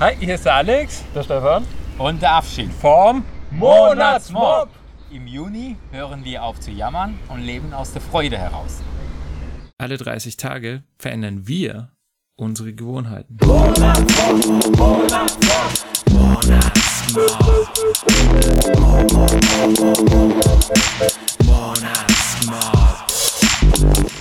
Hi, 0.00 0.16
hier 0.18 0.36
ist 0.36 0.46
der 0.46 0.54
Alex, 0.54 1.04
der 1.14 1.22
Stefan 1.22 1.66
und 1.98 2.22
der 2.22 2.36
Afshin 2.36 2.70
vom 2.70 3.22
Monatsmob. 3.50 4.70
Im 5.10 5.26
Juni 5.26 5.76
hören 5.92 6.24
wir 6.24 6.42
auf 6.42 6.58
zu 6.58 6.70
jammern 6.70 7.18
und 7.28 7.42
leben 7.42 7.74
aus 7.74 7.92
der 7.92 8.00
Freude 8.00 8.38
heraus. 8.38 8.80
Alle 9.76 9.98
30 9.98 10.38
Tage 10.38 10.84
verändern 10.96 11.46
wir 11.46 11.90
unsere 12.36 12.72
Gewohnheiten. 12.72 13.36
Monatsmob, 13.44 14.78
Monatsmob, 14.78 15.70
Monatsmob. 16.08 17.50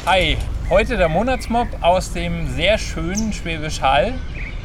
Hi, 0.05 0.37
heute 0.69 0.97
der 0.97 1.07
Monatsmob 1.07 1.69
aus 1.79 2.11
dem 2.11 2.53
sehr 2.53 2.77
schönen 2.77 3.31
Schwäbisch 3.31 3.79
Hall. 3.79 4.15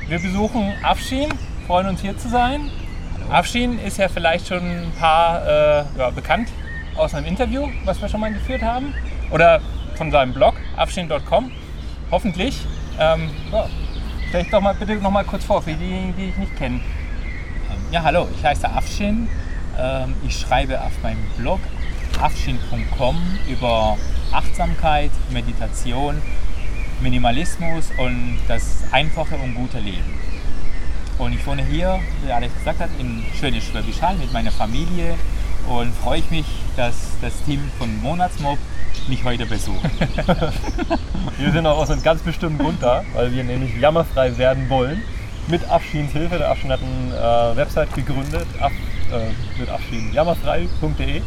Wir 0.06 0.18
besuchen 0.18 0.74
Afshin, 0.82 1.30
freuen 1.66 1.86
uns 1.88 2.02
hier 2.02 2.16
zu 2.18 2.28
sein. 2.28 2.70
Afshin 3.30 3.78
ist 3.78 3.96
ja 3.96 4.08
vielleicht 4.08 4.46
schon 4.46 4.58
ein 4.58 4.92
paar 4.98 5.46
äh, 5.46 5.84
ja, 5.96 6.10
bekannt 6.10 6.50
aus 6.94 7.14
einem 7.14 7.26
Interview, 7.26 7.68
was 7.86 8.02
wir 8.02 8.10
schon 8.10 8.20
mal 8.20 8.30
geführt 8.30 8.60
haben. 8.60 8.92
Oder 9.30 9.62
von 9.94 10.10
seinem 10.10 10.34
Blog, 10.34 10.56
afshin.com. 10.76 11.50
Hoffentlich. 12.10 12.60
Ähm, 13.00 13.30
ja, 13.50 13.66
stell 14.28 14.42
dich 14.42 14.50
doch 14.52 14.60
mal 14.60 14.74
bitte 14.74 14.96
noch 14.96 15.10
mal 15.10 15.24
kurz 15.24 15.46
vor, 15.46 15.62
für 15.62 15.72
diejenigen, 15.72 16.14
die 16.18 16.28
ich 16.28 16.36
nicht 16.36 16.54
kenne. 16.54 16.80
Ja, 17.90 18.02
hallo, 18.02 18.28
ich 18.36 18.44
heiße 18.44 18.68
Afshin. 18.68 19.26
Ähm, 19.78 20.14
ich 20.26 20.38
schreibe 20.38 20.82
auf 20.82 20.92
meinem 21.02 21.24
Blog 21.38 21.60
afshin.com 22.20 23.16
über 23.48 23.96
Achtsamkeit, 24.32 25.10
Meditation, 25.30 26.20
Minimalismus 27.04 27.90
und 27.98 28.38
das 28.48 28.78
einfache 28.90 29.36
und 29.36 29.54
gute 29.54 29.78
Leben. 29.78 30.18
Und 31.18 31.34
ich 31.34 31.46
wohne 31.46 31.62
hier, 31.62 32.00
wie 32.24 32.32
Alex 32.32 32.54
gesagt 32.54 32.80
hat, 32.80 32.88
in 32.98 33.22
schönes 33.38 33.62
Schwäbisch 33.62 34.00
Hall 34.00 34.16
mit 34.16 34.32
meiner 34.32 34.50
Familie 34.50 35.14
und 35.68 35.94
freue 35.94 36.20
ich 36.20 36.30
mich, 36.30 36.46
dass 36.76 36.94
das 37.20 37.32
Team 37.44 37.60
von 37.78 38.02
Monatsmob 38.02 38.58
mich 39.06 39.22
heute 39.22 39.44
besucht. 39.44 39.84
wir 41.38 41.52
sind 41.52 41.66
auch 41.66 41.76
aus 41.76 41.90
einem 41.90 42.02
ganz 42.02 42.22
bestimmten 42.22 42.58
Grund 42.58 42.82
da, 42.82 43.04
weil 43.12 43.32
wir 43.32 43.44
nämlich 43.44 43.76
jammerfrei 43.76 44.36
werden 44.38 44.68
wollen. 44.70 45.02
Mit 45.46 45.70
Afschins 45.70 46.12
Hilfe. 46.12 46.38
Der 46.38 46.50
Afschin 46.50 46.72
hat 46.72 46.80
eine 46.80 47.52
äh, 47.52 47.56
Website 47.56 47.94
gegründet, 47.94 48.46
af, 48.60 48.72
äh, 49.12 49.60
mit 49.60 49.68
Afschin, 49.68 50.10
jammerfrei.de. 50.14 51.20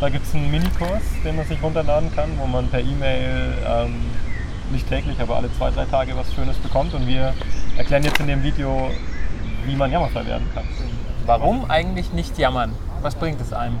Da 0.00 0.08
gibt 0.08 0.26
es 0.26 0.34
einen 0.34 0.50
Minikurs, 0.50 1.02
den 1.24 1.36
man 1.36 1.46
sich 1.46 1.62
runterladen 1.62 2.12
kann, 2.16 2.30
wo 2.36 2.46
man 2.46 2.66
per 2.68 2.80
E-Mail 2.80 3.54
ähm, 3.64 3.94
nicht 4.70 4.88
täglich, 4.88 5.18
aber 5.20 5.36
alle 5.36 5.52
zwei, 5.56 5.70
drei 5.70 5.84
Tage 5.84 6.16
was 6.16 6.32
Schönes 6.34 6.56
bekommt. 6.58 6.94
Und 6.94 7.06
wir 7.06 7.34
erklären 7.76 8.02
jetzt 8.02 8.20
in 8.20 8.26
dem 8.26 8.42
Video, 8.42 8.90
wie 9.64 9.76
man 9.76 9.90
jammerfrei 9.90 10.26
werden 10.26 10.48
kann. 10.54 10.64
Warum 11.26 11.70
eigentlich 11.70 12.12
nicht 12.12 12.38
jammern? 12.38 12.72
Was 13.02 13.14
bringt 13.14 13.40
es 13.40 13.52
einem? 13.52 13.78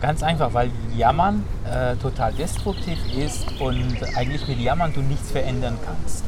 Ganz 0.00 0.22
einfach, 0.22 0.54
weil 0.54 0.70
Jammern 0.96 1.44
äh, 1.64 1.94
total 1.96 2.32
destruktiv 2.32 2.98
ist 3.14 3.60
und 3.60 3.96
eigentlich 4.16 4.48
mit 4.48 4.58
Jammern 4.58 4.92
du 4.94 5.00
nichts 5.00 5.30
verändern 5.30 5.76
kannst. 5.84 6.24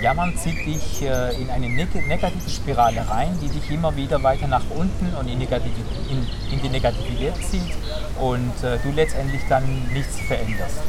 Jammern 0.00 0.34
zieht 0.36 0.64
dich 0.64 1.02
äh, 1.02 1.34
in 1.40 1.50
eine 1.50 1.68
negative 1.68 2.48
Spirale 2.48 3.06
rein, 3.08 3.38
die 3.42 3.48
dich 3.48 3.70
immer 3.70 3.94
wieder 3.94 4.22
weiter 4.22 4.48
nach 4.48 4.62
unten 4.70 5.14
und 5.14 5.28
in, 5.28 5.38
Negativ 5.38 5.72
in, 6.08 6.26
in 6.52 6.62
die 6.62 6.68
Negativität 6.70 7.36
zieht 7.36 7.76
und 8.18 8.64
äh, 8.64 8.78
du 8.82 8.90
letztendlich 8.92 9.42
dann 9.48 9.64
nichts 9.92 10.18
veränderst. 10.20 10.80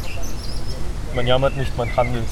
Man 1.16 1.28
jammert 1.28 1.58
nicht, 1.58 1.76
man 1.78 1.96
handelt 1.96 2.28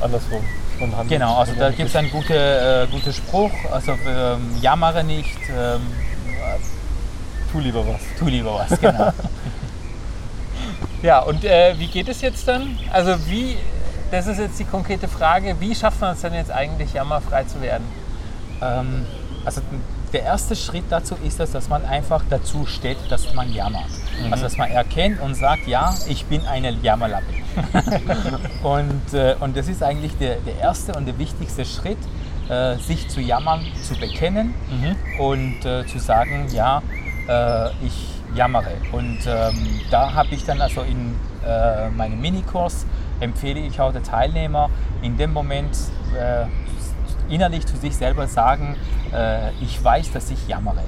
andersrum. 0.00 0.44
Man 0.78 0.92
handelt 0.92 1.08
genau, 1.08 1.36
also 1.36 1.52
da 1.58 1.70
gibt 1.70 1.88
es 1.88 1.96
einen 1.96 2.10
guten 2.10 2.32
äh, 2.32 2.86
gute 2.90 3.12
Spruch, 3.12 3.52
also 3.70 3.92
ähm, 3.92 4.56
jammere 4.60 5.04
nicht. 5.04 5.38
Ähm, 5.48 5.82
tu 7.52 7.60
lieber 7.60 7.86
was. 7.86 8.00
Tu 8.18 8.26
lieber 8.26 8.54
was, 8.54 8.80
genau. 8.80 9.12
ja, 11.02 11.20
und 11.20 11.44
äh, 11.44 11.74
wie 11.78 11.86
geht 11.86 12.08
es 12.08 12.20
jetzt 12.20 12.46
dann? 12.48 12.78
Also 12.92 13.16
wie 13.28 13.56
das 14.10 14.26
ist 14.26 14.38
jetzt 14.38 14.58
die 14.58 14.64
konkrete 14.64 15.06
Frage, 15.08 15.56
wie 15.60 15.74
schafft 15.74 16.00
man 16.00 16.14
es 16.14 16.20
denn 16.20 16.34
jetzt 16.34 16.50
eigentlich, 16.50 16.92
jammerfrei 16.92 17.44
zu 17.44 17.60
werden? 17.62 17.84
Ähm, 18.60 19.06
also 19.44 19.60
der 20.12 20.22
erste 20.22 20.56
Schritt 20.56 20.84
dazu 20.90 21.16
ist 21.24 21.38
es, 21.38 21.52
dass 21.52 21.68
man 21.68 21.84
einfach 21.84 22.22
dazu 22.28 22.66
steht, 22.66 22.98
dass 23.08 23.32
man 23.34 23.52
jammert. 23.52 23.88
Mhm. 24.20 24.32
Also 24.32 24.44
dass 24.44 24.56
man 24.56 24.70
erkennt 24.70 25.20
und 25.20 25.34
sagt, 25.34 25.66
ja, 25.66 25.94
ich 26.08 26.24
bin 26.26 26.44
eine 26.46 26.72
Jammerlappe. 26.72 27.24
und, 28.62 29.14
äh, 29.14 29.36
und 29.40 29.56
das 29.56 29.68
ist 29.68 29.82
eigentlich 29.82 30.16
der, 30.18 30.36
der 30.36 30.58
erste 30.58 30.94
und 30.94 31.06
der 31.06 31.18
wichtigste 31.18 31.64
Schritt, 31.64 31.98
äh, 32.48 32.76
sich 32.78 33.08
zu 33.08 33.20
jammern, 33.20 33.64
zu 33.82 33.94
bekennen 33.98 34.54
mhm. 34.70 35.20
und 35.20 35.64
äh, 35.64 35.86
zu 35.86 35.98
sagen, 35.98 36.46
ja, 36.52 36.82
äh, 37.28 37.70
ich 37.84 38.08
jammere. 38.34 38.72
Und 38.92 39.18
ähm, 39.26 39.80
da 39.90 40.14
habe 40.14 40.28
ich 40.30 40.44
dann 40.44 40.60
also 40.60 40.82
in 40.82 41.14
äh, 41.46 41.88
meinem 41.90 42.20
Minikurs 42.20 42.86
empfehle 43.20 43.60
ich 43.60 43.80
auch 43.80 43.92
den 43.92 44.02
Teilnehmer 44.02 44.70
in 45.02 45.16
dem 45.16 45.32
Moment 45.32 45.76
äh, 46.18 46.46
innerlich 47.32 47.66
zu 47.66 47.76
sich 47.76 47.96
selber 47.96 48.26
sagen, 48.26 48.76
ich 49.60 49.82
weiß, 49.82 50.12
dass 50.12 50.30
ich 50.30 50.46
jammere. 50.46 50.82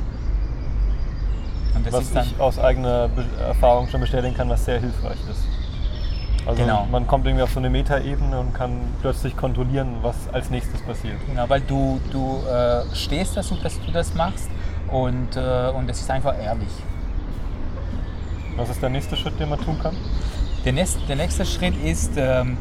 Und 1.74 1.86
das 1.86 1.92
was 1.92 2.02
ist 2.04 2.14
dann, 2.14 2.26
ich 2.26 2.40
aus 2.40 2.58
eigener 2.58 3.10
Erfahrung 3.40 3.88
schon 3.88 4.00
bestätigen 4.00 4.36
kann, 4.36 4.48
was 4.48 4.64
sehr 4.64 4.78
hilfreich 4.78 5.18
ist. 5.28 5.44
Also 6.44 6.62
genau. 6.62 6.86
man 6.90 7.06
kommt 7.06 7.26
irgendwie 7.26 7.44
auf 7.44 7.52
so 7.52 7.60
eine 7.60 7.70
Metaebene 7.70 8.38
und 8.38 8.52
kann 8.52 8.80
plötzlich 9.00 9.36
kontrollieren, 9.36 9.96
was 10.02 10.16
als 10.32 10.50
nächstes 10.50 10.80
passiert. 10.82 11.16
Genau, 11.28 11.48
weil 11.48 11.60
du, 11.60 12.00
du 12.10 12.42
äh, 12.48 12.82
stehst 12.94 13.36
dazu, 13.36 13.56
dass 13.62 13.80
du 13.80 13.92
das 13.92 14.14
machst 14.14 14.48
und, 14.90 15.36
äh, 15.36 15.70
und 15.70 15.88
das 15.88 16.00
ist 16.00 16.10
einfach 16.10 16.34
ehrlich. 16.38 16.68
Was 18.56 18.70
ist 18.70 18.82
der 18.82 18.90
nächste 18.90 19.16
Schritt, 19.16 19.38
den 19.38 19.50
man 19.50 19.60
tun 19.60 19.78
kann? 19.80 19.96
Der 20.64 20.72
nächste, 20.72 21.00
der 21.06 21.16
nächste 21.16 21.46
Schritt 21.46 21.76
ist, 21.82 22.12
ähm, 22.16 22.56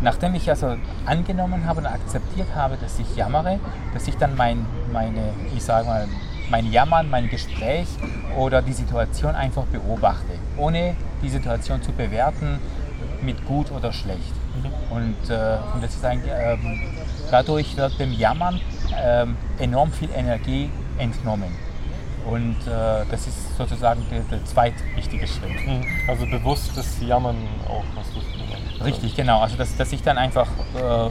nachdem 0.00 0.34
ich 0.34 0.48
also 0.48 0.76
angenommen 1.04 1.66
habe 1.66 1.80
und 1.80 1.86
akzeptiert 1.86 2.48
habe, 2.54 2.76
dass 2.80 2.98
ich 2.98 3.16
jammere, 3.16 3.58
dass 3.92 4.06
ich 4.06 4.16
dann 4.16 4.36
mein, 4.36 4.64
meine, 4.92 5.32
ich 5.54 5.64
sage 5.64 5.86
mal, 5.86 6.08
mein 6.50 6.70
Jammern, 6.70 7.10
mein 7.10 7.28
Gespräch 7.28 7.88
oder 8.36 8.62
die 8.62 8.72
Situation 8.72 9.34
einfach 9.34 9.64
beobachte, 9.64 10.32
ohne 10.56 10.94
die 11.22 11.28
Situation 11.28 11.82
zu 11.82 11.92
bewerten 11.92 12.60
mit 13.24 13.44
gut 13.46 13.70
oder 13.70 13.92
schlecht. 13.92 14.32
Mhm. 14.62 14.96
Und, 14.96 15.30
äh, 15.30 15.58
und 15.74 15.82
das 15.82 15.94
ist 15.94 16.04
eigentlich, 16.04 16.32
ähm, 16.34 16.80
dadurch 17.30 17.76
wird 17.76 17.98
dem 17.98 18.12
Jammern 18.12 18.60
ähm, 19.02 19.36
enorm 19.58 19.92
viel 19.92 20.10
Energie 20.14 20.70
entnommen. 20.98 21.52
Und 22.26 22.56
äh, 22.66 23.04
das 23.10 23.26
ist 23.26 23.56
sozusagen 23.58 24.02
der, 24.10 24.20
der 24.20 24.44
zweitwichtige 24.44 25.26
Schritt. 25.26 25.66
Mhm. 25.66 25.84
Also 26.08 26.26
bewusstes 26.26 26.96
Jammern 27.00 27.36
auch, 27.68 27.84
was 27.94 28.06
du 28.12 28.20
gesagt 28.20 28.84
Richtig, 28.84 29.14
genau. 29.14 29.40
Also 29.40 29.56
dass, 29.56 29.76
dass 29.76 29.92
ich 29.92 30.02
dann 30.02 30.18
einfach 30.18 30.48
äh, 30.74 31.10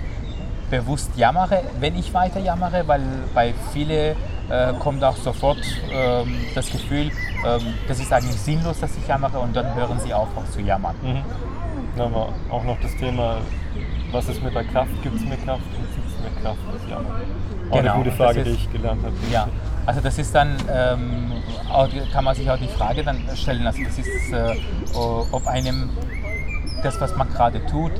bewusst 0.69 1.11
jammere, 1.15 1.61
wenn 1.79 1.95
ich 1.95 2.13
weiter 2.13 2.39
jammere, 2.39 2.87
weil 2.87 3.01
bei 3.33 3.53
vielen 3.71 4.15
äh, 4.49 4.73
kommt 4.79 5.03
auch 5.03 5.15
sofort 5.15 5.59
ähm, 5.91 6.35
das 6.55 6.71
Gefühl, 6.71 7.11
ähm, 7.45 7.73
das 7.87 7.99
ist 7.99 8.11
eigentlich 8.11 8.39
sinnlos, 8.39 8.79
dass 8.79 8.97
ich 8.97 9.07
jammere 9.07 9.39
und 9.39 9.55
dann 9.55 9.73
hören 9.75 9.99
sie 9.99 10.13
auf, 10.13 10.29
auch 10.35 10.51
zu 10.51 10.61
jammern. 10.61 10.95
Mhm. 11.01 11.23
Dann 11.95 12.05
haben 12.05 12.13
wir 12.13 12.53
auch 12.53 12.63
noch 12.63 12.79
das 12.81 12.95
Thema, 12.97 13.37
was 14.11 14.27
ist 14.27 14.43
mit 14.43 14.55
der 14.55 14.63
Kraft? 14.63 14.91
Gibt 15.03 15.15
es 15.15 15.21
mehr 15.23 15.37
Kraft? 15.37 15.63
Gibt 15.71 16.07
es 16.07 16.19
mehr 16.19 16.41
Kraft? 16.41 16.59
Das 16.73 16.89
Jammern. 16.89 17.21
Auch 17.69 17.77
genau. 17.77 17.93
eine 17.93 18.03
gute 18.03 18.15
Frage, 18.15 18.39
ist, 18.41 18.47
die 18.47 18.51
ich 18.53 18.71
gelernt 18.71 19.03
habe. 19.03 19.13
Ja, 19.31 19.47
also 19.85 20.01
das 20.01 20.17
ist 20.17 20.33
dann, 20.33 20.57
ähm, 20.71 21.31
auch, 21.71 21.87
kann 22.11 22.23
man 22.23 22.35
sich 22.35 22.49
auch 22.49 22.57
die 22.57 22.67
Frage 22.67 23.03
dann 23.03 23.21
stellen, 23.35 23.65
also 23.65 23.83
das 23.83 23.97
ist, 23.99 24.31
äh, 24.31 24.55
ob 24.95 25.47
einem 25.47 25.89
das, 26.83 26.99
was 26.99 27.15
man 27.15 27.29
gerade 27.29 27.65
tut, 27.65 27.91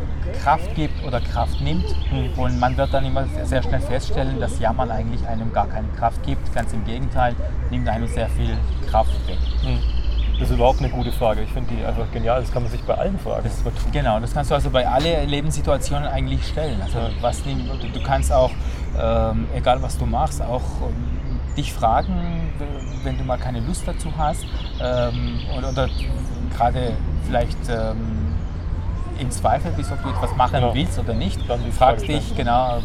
Kraft 0.44 0.76
gibt 0.76 1.04
oder 1.06 1.22
Kraft 1.22 1.62
nimmt. 1.62 1.86
Mhm. 2.12 2.38
Und 2.38 2.60
man 2.60 2.78
wird 2.78 2.94
dann 2.94 3.06
immer 3.06 3.26
sehr 3.44 3.64
schnell 3.64 3.80
feststellen, 3.80 4.40
dass 4.40 4.60
Jammern 4.60 4.92
eigentlich 4.92 5.26
einem 5.28 5.54
gar 5.54 5.68
keine 5.68 5.88
Kraft 5.98 6.22
gibt. 6.24 6.54
Ganz 6.54 6.74
im 6.74 6.84
Gegenteil, 6.86 7.36
nimmt 7.72 7.88
einem 7.88 8.08
sehr 8.08 8.28
viel 8.30 8.58
Kraft 8.90 9.14
weg. 9.28 9.38
Mhm. 9.64 10.03
Das 10.40 10.50
ist 10.50 10.56
überhaupt 10.56 10.80
eine 10.80 10.90
gute 10.90 11.12
Frage. 11.12 11.42
Ich 11.42 11.52
finde 11.52 11.74
die 11.76 11.86
einfach 11.86 12.12
genial. 12.12 12.42
Das 12.42 12.52
kann 12.52 12.64
man 12.64 12.72
sich 12.72 12.82
bei 12.84 12.96
allen 12.96 13.18
fragen. 13.20 13.44
Das, 13.44 13.64
genau, 13.92 14.20
das 14.20 14.34
kannst 14.34 14.52
du 14.52 14.56
also 14.56 14.70
bei 14.70 14.88
allen 14.88 15.30
Lebenssituationen 15.30 16.08
eigentlich 16.08 16.48
stellen. 16.48 16.82
Also 16.82 17.00
ja. 17.00 17.10
was, 17.22 17.44
du 17.44 18.04
kannst 18.04 18.34
auch, 18.34 18.52
ähm, 19.00 19.48
egal 19.56 19.82
was 19.82 19.98
du 19.98 20.06
machst, 20.06 20.42
auch 20.42 20.62
ähm, 20.82 21.40
dich 21.56 21.72
fragen, 21.72 22.52
wenn 23.04 23.18
du 23.18 23.24
mal 23.24 23.38
keine 23.38 23.60
Lust 23.60 23.88
dazu 23.88 24.12
hast 24.18 24.46
ähm, 24.82 25.40
oder, 25.58 25.70
oder 25.70 25.90
gerade 26.56 26.94
vielleicht 27.26 27.58
ähm, 27.70 28.34
im 29.20 29.32
Zweifel 29.32 29.72
bist, 29.72 29.92
ob 29.92 30.02
du 30.02 30.10
etwas 30.10 30.36
machen 30.36 30.56
genau. 30.56 30.74
willst 30.74 30.98
oder 30.98 31.14
nicht, 31.14 31.40
dann 31.48 31.64
du 31.64 31.72
fragst 31.72 32.08
dich, 32.08 32.36
genau, 32.36 32.80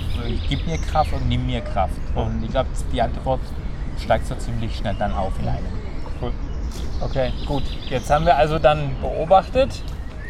gib 0.48 0.66
mir 0.66 0.78
Kraft 0.78 1.12
und 1.12 1.28
nimm 1.28 1.46
mir 1.46 1.60
Kraft. 1.62 1.94
Ja. 2.14 2.22
Und 2.22 2.42
ich 2.44 2.50
glaube, 2.50 2.68
die 2.92 3.00
Antwort 3.00 3.40
steigt 4.02 4.26
so 4.26 4.34
ziemlich 4.34 4.76
schnell 4.76 4.94
dann 4.98 5.12
auf 5.12 5.32
in 5.40 5.48
einem. 5.48 5.87
Okay, 7.00 7.32
gut. 7.46 7.62
Jetzt 7.88 8.10
haben 8.10 8.26
wir 8.26 8.36
also 8.36 8.58
dann 8.58 8.90
beobachtet 9.00 9.82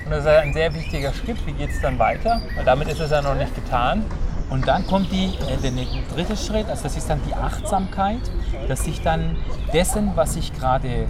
und 0.05 0.11
das 0.11 0.21
ist 0.21 0.27
ein 0.27 0.53
sehr 0.53 0.73
wichtiger 0.75 1.13
Schritt. 1.13 1.45
Wie 1.47 1.53
geht 1.53 1.71
es 1.71 1.81
dann 1.81 1.99
weiter? 1.99 2.41
Weil 2.57 2.65
damit 2.65 2.89
ist 2.89 3.01
es 3.01 3.11
ja 3.11 3.23
noch 3.23 3.35
nicht 3.35 3.55
getan. 3.55 4.05
Und 4.51 4.67
dann 4.67 4.87
kommt 4.87 5.13
die, 5.13 5.27
äh, 5.27 5.57
der, 5.63 5.73
dritte 6.15 6.37
Schritt, 6.37 6.69
also 6.69 6.85
das 6.85 6.97
ist 6.97 7.11
dann 7.11 7.21
die 7.27 7.35
Achtsamkeit, 7.35 8.21
dass 8.67 8.87
ich 8.87 9.03
dann 9.03 9.37
dessen, 9.73 10.13
was 10.15 10.37
ich 10.37 10.55
gerade 10.55 11.07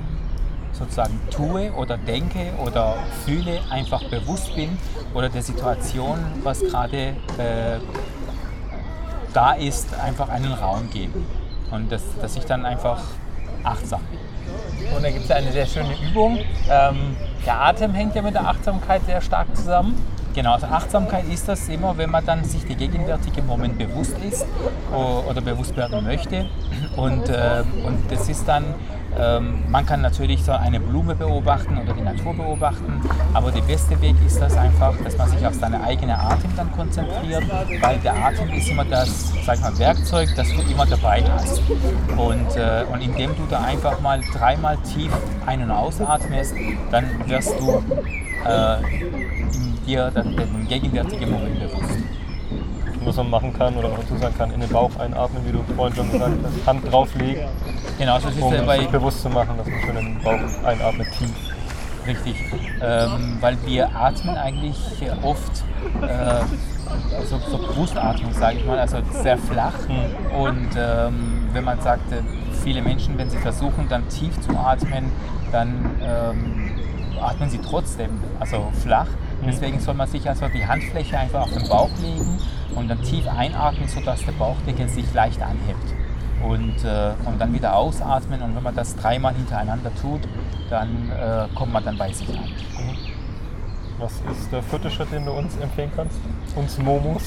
sozusagen 0.72 1.20
tue 1.30 1.72
oder 1.72 1.96
denke 1.96 2.52
oder 2.64 2.96
fühle, 3.24 3.60
einfach 3.70 4.02
bewusst 4.04 4.54
bin 4.54 4.76
oder 5.14 5.28
der 5.28 5.42
Situation, 5.42 6.18
was 6.42 6.60
gerade 6.60 7.14
äh, 7.38 7.78
da 9.32 9.52
ist, 9.52 9.94
einfach 9.94 10.28
einen 10.28 10.52
Raum 10.52 10.90
geben. 10.90 11.24
Und 11.70 11.92
das, 11.92 12.02
dass 12.20 12.36
ich 12.36 12.44
dann 12.44 12.64
einfach 12.64 13.00
achtsam 13.62 14.00
bin. 14.10 14.27
Und 14.94 15.02
da 15.02 15.10
gibt 15.10 15.24
es 15.24 15.30
eine 15.30 15.52
sehr 15.52 15.66
schöne 15.66 15.94
Übung. 16.08 16.38
Ähm, 16.70 17.16
der 17.46 17.60
Atem 17.60 17.94
hängt 17.94 18.14
ja 18.14 18.22
mit 18.22 18.34
der 18.34 18.46
Achtsamkeit 18.46 19.02
sehr 19.06 19.20
stark 19.20 19.54
zusammen. 19.56 19.94
Genau, 20.34 20.54
also 20.54 20.66
Achtsamkeit 20.66 21.24
ist 21.32 21.48
das 21.48 21.68
immer, 21.68 21.96
wenn 21.96 22.10
man 22.10 22.24
dann 22.24 22.44
sich 22.44 22.64
der 22.64 22.76
gegenwärtige 22.76 23.42
Moment 23.42 23.78
bewusst 23.78 24.16
ist 24.18 24.46
oder 24.92 25.40
bewusst 25.40 25.76
werden 25.76 26.04
möchte. 26.04 26.46
Und, 26.96 27.28
äh, 27.28 27.64
und 27.84 28.10
das 28.10 28.28
ist 28.28 28.46
dann, 28.46 28.64
ähm, 29.18 29.64
man 29.68 29.84
kann 29.84 30.00
natürlich 30.00 30.42
so 30.44 30.52
eine 30.52 30.80
Blume 30.80 31.14
beobachten 31.14 31.76
oder 31.78 31.92
die 31.92 32.02
Natur 32.02 32.34
beobachten, 32.34 33.00
aber 33.34 33.50
der 33.50 33.62
beste 33.62 34.00
Weg 34.00 34.14
ist 34.26 34.40
das 34.40 34.56
einfach, 34.56 34.94
dass 35.02 35.16
man 35.18 35.28
sich 35.28 35.44
auf 35.46 35.54
seine 35.54 35.82
eigene 35.82 36.18
Atem 36.18 36.50
dann 36.56 36.70
konzentriert, 36.72 37.44
weil 37.80 37.98
der 37.98 38.14
Atem 38.14 38.48
ist 38.50 38.68
immer 38.68 38.84
das, 38.84 39.32
sag 39.44 39.60
mal, 39.60 39.76
Werkzeug, 39.78 40.28
das 40.36 40.48
du 40.48 40.60
immer 40.62 40.86
dabei 40.86 41.24
hast. 41.32 41.60
Und, 42.16 42.56
äh, 42.56 42.84
und 42.92 43.00
indem 43.00 43.36
du 43.36 43.42
da 43.50 43.62
einfach 43.62 44.00
mal 44.00 44.20
dreimal 44.32 44.76
tief 44.78 45.12
ein- 45.46 45.62
und 45.62 45.70
ausatmest, 45.70 46.54
dann 46.90 47.04
wirst 47.26 47.58
du 47.58 47.82
äh, 48.46 48.76
in 49.52 49.84
dir 49.84 50.10
den 50.10 50.68
gegenwärtigen 50.68 51.30
Moment 51.30 51.58
bewusst. 51.58 51.98
Was 53.08 53.16
man 53.16 53.30
machen 53.30 53.52
kann 53.54 53.74
oder 53.74 53.90
was 53.90 53.98
man 53.98 54.06
dazu 54.06 54.18
sagen 54.18 54.34
kann, 54.36 54.50
in 54.52 54.60
den 54.60 54.68
Bauch 54.68 54.90
einatmen, 54.98 55.42
wie 55.46 55.52
du 55.52 55.64
vorhin 55.74 55.96
schon 55.96 56.12
gesagt 56.12 56.34
hast, 56.44 56.66
Hand 56.66 56.92
drauflegen, 56.92 57.44
Genau, 57.98 58.18
das 58.18 58.26
ist 58.34 58.42
um 58.42 58.52
ja 58.52 58.62
bei 58.62 58.78
sich 58.80 58.88
bewusst 58.88 59.22
zu 59.22 59.30
machen, 59.30 59.56
dass 59.56 59.66
man 59.66 59.80
schon 59.80 59.96
in 59.96 60.14
den 60.14 60.22
Bauch 60.22 60.38
einatmet, 60.64 61.08
tief. 61.18 61.30
richtig, 62.06 62.36
ähm, 62.82 63.38
weil 63.40 63.56
wir 63.64 63.96
atmen 63.96 64.36
eigentlich 64.36 64.76
oft 65.22 65.64
äh, 66.02 67.24
so, 67.24 67.38
so 67.38 67.58
Brustatmung, 67.72 68.32
sage 68.34 68.58
ich 68.58 68.66
mal, 68.66 68.78
also 68.78 68.98
sehr 69.10 69.38
flach. 69.38 69.74
Und 70.38 70.68
ähm, 70.76 71.48
wenn 71.52 71.64
man 71.64 71.80
sagt, 71.80 72.12
äh, 72.12 72.16
viele 72.62 72.82
Menschen, 72.82 73.16
wenn 73.16 73.30
sie 73.30 73.38
versuchen, 73.38 73.88
dann 73.88 74.06
tief 74.10 74.38
zu 74.42 74.50
atmen, 74.56 75.10
dann 75.50 75.90
ähm, 76.02 76.67
atmen 77.20 77.50
sie 77.50 77.58
trotzdem, 77.58 78.10
also 78.40 78.70
flach. 78.82 79.08
Deswegen 79.46 79.78
soll 79.78 79.94
man 79.94 80.08
sich 80.08 80.28
also 80.28 80.48
die 80.48 80.66
Handfläche 80.66 81.18
einfach 81.18 81.42
auf 81.42 81.52
den 81.52 81.68
Bauch 81.68 81.90
legen 82.02 82.38
und 82.74 82.88
dann 82.88 83.00
tief 83.02 83.26
einatmen, 83.28 83.88
sodass 83.88 84.24
der 84.24 84.32
Bauchdeckel 84.32 84.88
sich 84.88 85.12
leicht 85.14 85.40
anhebt. 85.40 85.94
Und, 86.42 86.84
äh, 86.84 87.12
und 87.24 87.40
dann 87.40 87.52
wieder 87.52 87.74
ausatmen 87.76 88.42
und 88.42 88.54
wenn 88.54 88.62
man 88.62 88.74
das 88.74 88.94
dreimal 88.96 89.34
hintereinander 89.34 89.90
tut, 90.00 90.20
dann 90.70 91.10
äh, 91.10 91.46
kommt 91.54 91.72
man 91.72 91.84
dann 91.84 91.98
bei 91.98 92.12
sich 92.12 92.28
an. 92.28 92.48
Was 93.98 94.12
ist 94.30 94.52
der 94.52 94.62
vierte 94.62 94.90
Schritt, 94.90 95.10
den 95.10 95.24
du 95.24 95.32
uns 95.32 95.56
empfehlen 95.56 95.90
kannst? 95.94 96.18
Uns 96.54 96.78
Momos? 96.78 97.22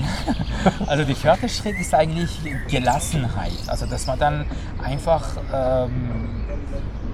Also 0.86 1.04
der 1.04 1.16
vierte 1.16 1.48
Schritt 1.48 1.78
ist 1.78 1.94
eigentlich 1.94 2.38
Gelassenheit. 2.68 3.52
Also 3.66 3.86
dass 3.86 4.06
man 4.06 4.18
dann 4.18 4.46
einfach 4.82 5.24
ähm, 5.52 6.29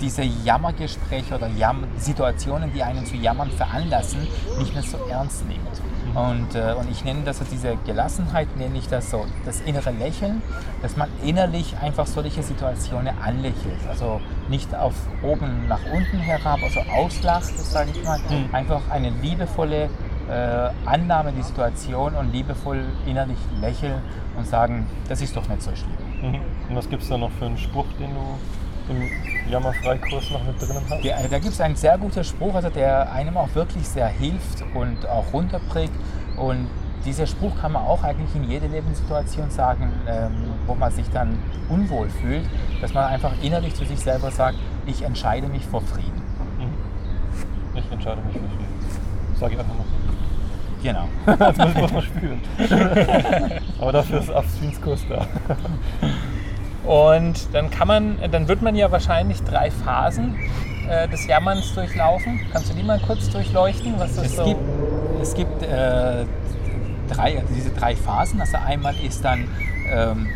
diese 0.00 0.22
Jammergespräche 0.22 1.34
oder 1.34 1.48
Jam 1.48 1.84
Situationen, 1.98 2.72
die 2.72 2.82
einen 2.82 3.06
zu 3.06 3.16
jammern 3.16 3.50
veranlassen, 3.50 4.26
nicht 4.58 4.74
mehr 4.74 4.82
so 4.82 4.98
ernst 5.08 5.46
nimmt. 5.46 5.60
Und, 6.14 6.54
äh, 6.54 6.74
und 6.78 6.90
ich 6.90 7.04
nenne 7.04 7.24
das, 7.24 7.40
also 7.40 7.52
diese 7.52 7.76
Gelassenheit, 7.84 8.56
nenne 8.56 8.78
ich 8.78 8.88
das 8.88 9.10
so, 9.10 9.26
das 9.44 9.60
innere 9.60 9.90
Lächeln, 9.90 10.40
dass 10.80 10.96
man 10.96 11.08
innerlich 11.22 11.76
einfach 11.82 12.06
solche 12.06 12.42
Situationen 12.42 13.12
anlächelt. 13.22 13.86
Also 13.88 14.20
nicht 14.48 14.74
auf 14.74 14.94
oben 15.22 15.68
nach 15.68 15.80
unten 15.92 16.18
herab, 16.18 16.60
also 16.62 16.80
auslacht, 16.90 17.58
sage 17.58 17.90
ich 17.94 18.02
mal, 18.02 18.18
einfach 18.52 18.80
eine 18.90 19.10
liebevolle 19.10 19.90
äh, 20.28 20.70
Annahme 20.86 21.32
der 21.32 21.44
Situation 21.44 22.14
und 22.14 22.32
liebevoll 22.32 22.82
innerlich 23.04 23.38
lächeln 23.60 24.00
und 24.36 24.46
sagen, 24.46 24.86
das 25.08 25.20
ist 25.20 25.36
doch 25.36 25.46
nicht 25.48 25.62
so 25.62 25.70
schlimm. 25.74 26.32
Mhm. 26.32 26.40
Und 26.68 26.76
was 26.76 26.88
gibt 26.88 27.02
es 27.02 27.08
da 27.08 27.18
noch 27.18 27.30
für 27.32 27.46
einen 27.46 27.58
Spruch, 27.58 27.86
den 28.00 28.14
du 28.14 28.38
im 28.88 29.50
Jammerfreikurs 29.50 30.30
noch 30.30 30.44
mit 30.44 30.60
drin 30.60 30.76
hast? 30.88 31.04
Der, 31.04 31.16
da 31.28 31.38
gibt 31.38 31.54
es 31.54 31.60
einen 31.60 31.76
sehr 31.76 31.98
guten 31.98 32.24
Spruch, 32.24 32.54
also 32.54 32.68
der 32.70 33.12
einem 33.12 33.36
auch 33.36 33.54
wirklich 33.54 33.86
sehr 33.86 34.08
hilft 34.08 34.64
und 34.74 35.08
auch 35.08 35.32
runterbringt. 35.32 35.92
Und 36.36 36.68
dieser 37.04 37.26
Spruch 37.26 37.52
kann 37.60 37.72
man 37.72 37.82
auch 37.86 38.02
eigentlich 38.02 38.34
in 38.34 38.44
jeder 38.44 38.68
Lebenssituation 38.68 39.50
sagen, 39.50 39.92
ähm, 40.08 40.32
wo 40.66 40.74
man 40.74 40.90
sich 40.92 41.08
dann 41.10 41.38
unwohl 41.68 42.08
fühlt, 42.08 42.44
dass 42.80 42.92
man 42.92 43.04
einfach 43.04 43.32
innerlich 43.42 43.74
zu 43.74 43.84
sich 43.84 44.00
selber 44.00 44.30
sagt, 44.30 44.58
ich 44.86 45.02
entscheide 45.02 45.46
mich 45.48 45.64
vor 45.64 45.80
Frieden. 45.80 46.22
Ich 47.74 47.92
entscheide 47.92 48.20
mich 48.22 48.32
für 48.32 48.38
Frieden. 48.40 48.76
Sag 49.38 49.52
ich 49.52 49.58
einfach 49.58 49.74
mal. 49.74 49.84
Genau. 50.82 51.08
Das 51.38 51.56
muss 51.56 51.74
man 51.74 51.92
mal 51.92 52.02
spüren. 52.02 52.40
Aber 53.80 53.92
dafür 53.92 54.20
ist 54.20 54.30
Abstinenzkurs 54.30 55.04
da. 55.08 55.26
Und 56.86 57.52
dann 57.52 57.70
kann 57.70 57.88
man, 57.88 58.18
dann 58.30 58.46
wird 58.48 58.62
man 58.62 58.76
ja 58.76 58.90
wahrscheinlich 58.92 59.42
drei 59.42 59.70
Phasen 59.70 60.36
äh, 60.88 61.08
des 61.08 61.26
Jammerns 61.26 61.74
durchlaufen. 61.74 62.40
Kannst 62.52 62.70
du 62.70 62.74
die 62.74 62.82
mal 62.82 63.00
kurz 63.00 63.28
durchleuchten? 63.30 63.94
Was 63.98 64.16
das 64.16 64.26
Es 64.26 64.36
so 64.36 64.44
gibt, 64.44 64.60
es 65.20 65.34
gibt 65.34 65.62
äh, 65.62 66.24
drei, 67.08 67.40
also 67.40 67.52
diese 67.54 67.70
drei 67.70 67.96
Phasen. 67.96 68.40
Also 68.40 68.56
einmal 68.64 68.94
ist 69.04 69.24
dann, 69.24 69.48
ähm, 69.90 70.28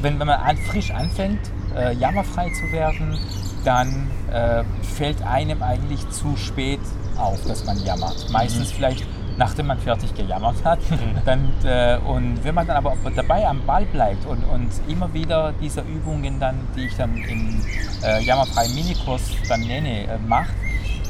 wenn, 0.00 0.18
wenn 0.18 0.26
man 0.26 0.40
an, 0.40 0.56
frisch 0.56 0.90
anfängt, 0.90 1.40
äh, 1.76 1.92
jammerfrei 1.94 2.50
zu 2.50 2.72
werden, 2.72 3.18
dann 3.64 4.10
äh, 4.32 4.64
fällt 4.82 5.22
einem 5.22 5.62
eigentlich 5.62 6.08
zu 6.10 6.36
spät 6.36 6.80
auf, 7.16 7.38
dass 7.46 7.64
man 7.64 7.82
jammert. 7.84 8.30
Meistens 8.30 8.72
vielleicht 8.72 9.04
nachdem 9.36 9.66
man 9.66 9.78
fertig 9.78 10.14
gejammert 10.14 10.64
hat. 10.64 10.78
Dann, 11.24 11.52
äh, 11.64 11.98
und 11.98 12.44
wenn 12.44 12.54
man 12.54 12.66
dann 12.66 12.76
aber 12.76 12.94
dabei 13.14 13.46
am 13.46 13.64
Ball 13.64 13.84
bleibt 13.86 14.26
und, 14.26 14.42
und 14.44 14.70
immer 14.88 15.12
wieder 15.14 15.52
diese 15.60 15.80
Übungen 15.82 16.40
dann, 16.40 16.56
die 16.76 16.86
ich 16.86 16.96
dann 16.96 17.16
im 17.16 17.60
äh, 18.02 18.22
jammerfreien 18.22 18.74
Minikurs 18.74 19.22
dann 19.48 19.60
nenne, 19.60 20.04
äh, 20.04 20.18
macht, 20.26 20.54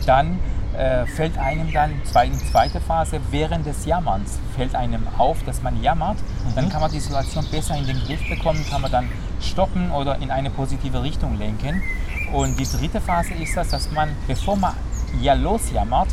dann 0.06 0.38
äh, 0.76 1.06
fällt 1.06 1.36
einem 1.38 1.72
dann 1.72 1.90
in 1.90 2.38
zweiter 2.38 2.80
Phase 2.80 3.20
während 3.30 3.66
des 3.66 3.84
Jammerns 3.84 4.38
fällt 4.56 4.74
einem 4.74 5.06
auf, 5.18 5.42
dass 5.44 5.62
man 5.62 5.82
jammert. 5.82 6.16
Dann 6.54 6.68
kann 6.68 6.80
man 6.80 6.90
die 6.90 7.00
Situation 7.00 7.46
besser 7.50 7.76
in 7.76 7.86
den 7.86 7.98
Griff 8.04 8.26
bekommen, 8.28 8.64
kann 8.70 8.82
man 8.82 8.90
dann 8.90 9.08
stoppen 9.40 9.90
oder 9.90 10.18
in 10.20 10.30
eine 10.30 10.50
positive 10.50 11.02
Richtung 11.02 11.38
lenken. 11.38 11.82
Und 12.32 12.58
die 12.58 12.64
dritte 12.64 13.00
Phase 13.00 13.34
ist 13.34 13.56
das, 13.56 13.68
dass 13.68 13.90
man, 13.92 14.10
bevor 14.26 14.56
man 14.56 14.74
ja 15.20 15.34
losjammert, 15.34 16.08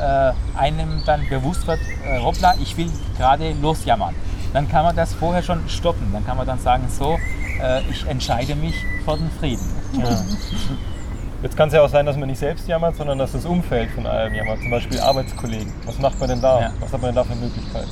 äh, 0.00 0.58
einem 0.58 1.02
dann 1.04 1.28
bewusst 1.28 1.66
wird, 1.66 1.80
äh, 2.04 2.20
hoppla, 2.20 2.54
ich 2.60 2.76
will 2.76 2.90
gerade 3.16 3.52
losjammern. 3.60 4.14
Dann 4.52 4.68
kann 4.68 4.84
man 4.84 4.96
das 4.96 5.12
vorher 5.14 5.42
schon 5.42 5.68
stoppen. 5.68 6.10
Dann 6.12 6.24
kann 6.24 6.36
man 6.36 6.46
dann 6.46 6.58
sagen, 6.58 6.84
so, 6.88 7.18
äh, 7.60 7.82
ich 7.90 8.06
entscheide 8.06 8.54
mich 8.54 8.74
für 9.04 9.16
den 9.16 9.30
Frieden. 9.38 9.64
Jetzt 11.42 11.56
kann 11.56 11.68
es 11.68 11.74
ja 11.74 11.82
auch 11.82 11.88
sein, 11.88 12.06
dass 12.06 12.16
man 12.16 12.28
nicht 12.28 12.38
selbst 12.38 12.66
jammert, 12.66 12.96
sondern 12.96 13.18
dass 13.18 13.32
das 13.32 13.44
Umfeld 13.44 13.90
von 13.90 14.06
einem 14.06 14.34
jammert. 14.34 14.60
Zum 14.60 14.70
Beispiel 14.70 14.98
Arbeitskollegen. 14.98 15.72
Was 15.84 15.98
macht 15.98 16.18
man 16.18 16.28
denn 16.28 16.40
da? 16.40 16.60
Ja. 16.60 16.72
Was 16.80 16.92
hat 16.92 17.02
man 17.02 17.14
denn 17.14 17.16
da 17.16 17.24
für 17.24 17.36
Möglichkeiten? 17.36 17.90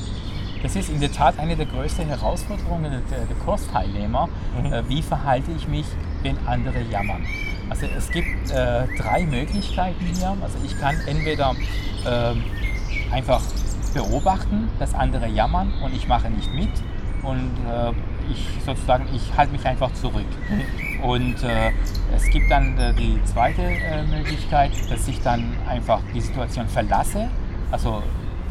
Das 0.63 0.75
ist 0.75 0.89
in 0.89 0.99
der 0.99 1.11
Tat 1.11 1.37
eine 1.37 1.55
der 1.55 1.67
größten 1.67 2.07
Herausforderungen 2.07 2.91
der, 3.11 3.19
der 3.19 3.35
Kursteilnehmer. 3.45 4.29
Äh, 4.63 4.81
wie 4.87 5.03
verhalte 5.03 5.51
ich 5.51 5.67
mich, 5.67 5.85
wenn 6.23 6.37
andere 6.47 6.81
jammern? 6.81 7.23
Also 7.69 7.87
es 7.97 8.09
gibt 8.11 8.51
äh, 8.51 8.87
drei 8.97 9.25
Möglichkeiten 9.25 10.05
hier. 10.05 10.35
Also 10.41 10.57
ich 10.63 10.79
kann 10.79 10.95
entweder 11.07 11.55
ähm, 12.07 12.43
einfach 13.11 13.41
beobachten, 13.93 14.69
dass 14.77 14.93
andere 14.93 15.27
jammern 15.27 15.73
und 15.83 15.95
ich 15.95 16.07
mache 16.07 16.29
nicht 16.29 16.53
mit 16.53 16.69
und 17.23 17.51
äh, 17.67 17.91
ich 18.31 18.45
sozusagen 18.65 19.07
ich 19.13 19.35
halte 19.35 19.51
mich 19.51 19.65
einfach 19.65 19.91
zurück. 19.93 20.25
Und 21.01 21.43
äh, 21.43 21.71
es 22.15 22.29
gibt 22.29 22.49
dann 22.51 22.77
äh, 22.77 22.93
die 22.93 23.19
zweite 23.25 23.61
äh, 23.61 24.03
Möglichkeit, 24.03 24.71
dass 24.89 25.07
ich 25.07 25.21
dann 25.21 25.53
einfach 25.67 26.01
die 26.13 26.21
Situation 26.21 26.67
verlasse. 26.67 27.29
Also 27.71 28.03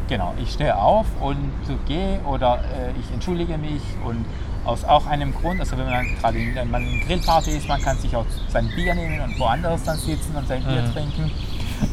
genau, 0.07 0.33
ich 0.41 0.51
stehe 0.51 0.77
auf 0.77 1.05
und 1.21 1.51
gehe 1.87 2.19
oder 2.21 2.59
äh, 2.59 2.99
ich 2.99 3.11
entschuldige 3.13 3.57
mich 3.57 3.81
und 4.05 4.25
aus 4.65 4.83
auch 4.83 5.05
einem 5.05 5.33
Grund, 5.33 5.59
also 5.59 5.77
wenn 5.77 5.85
man 5.85 6.05
gerade 6.19 6.39
in 6.39 6.57
einer 6.57 6.79
Grillparty 7.05 7.51
ist, 7.51 7.67
man 7.67 7.81
kann 7.81 7.97
sich 7.97 8.15
auch 8.15 8.25
sein 8.49 8.69
Bier 8.75 8.95
nehmen 8.95 9.21
und 9.21 9.39
woanders 9.39 9.83
dann 9.83 9.97
sitzen 9.97 10.35
und 10.35 10.47
sein 10.47 10.63
Bier 10.63 10.83
trinken. 10.93 11.31